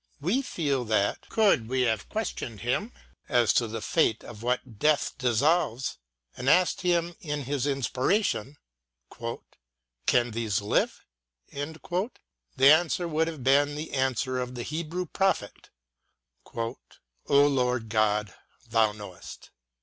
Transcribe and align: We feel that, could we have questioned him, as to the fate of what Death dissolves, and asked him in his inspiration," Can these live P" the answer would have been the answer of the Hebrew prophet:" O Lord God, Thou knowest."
We 0.19 0.41
feel 0.41 0.83
that, 0.85 1.29
could 1.29 1.69
we 1.69 1.81
have 1.81 2.09
questioned 2.09 2.61
him, 2.61 2.91
as 3.29 3.53
to 3.53 3.67
the 3.67 3.83
fate 3.83 4.23
of 4.23 4.41
what 4.41 4.79
Death 4.79 5.13
dissolves, 5.19 5.99
and 6.35 6.49
asked 6.49 6.81
him 6.81 7.13
in 7.21 7.43
his 7.43 7.67
inspiration," 7.67 8.57
Can 10.07 10.31
these 10.31 10.59
live 10.59 11.05
P" 11.51 11.61
the 11.85 12.09
answer 12.71 13.07
would 13.07 13.27
have 13.27 13.43
been 13.43 13.75
the 13.75 13.93
answer 13.93 14.39
of 14.39 14.55
the 14.55 14.63
Hebrew 14.63 15.05
prophet:" 15.05 15.69
O 16.55 16.75
Lord 17.29 17.89
God, 17.89 18.33
Thou 18.67 18.93
knowest." 18.93 19.51